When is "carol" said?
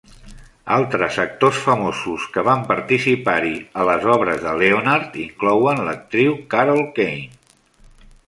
6.55-6.81